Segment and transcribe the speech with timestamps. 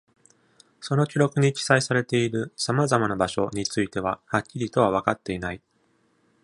[0.79, 5.61] その記録に記載されている「様々な場所」については、はっきりとは分かっていない。